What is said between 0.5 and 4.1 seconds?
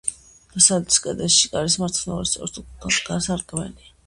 დასავლეთის კედელში, კარის მარცხნივ, ორი სწორკუთხა სარკმელია.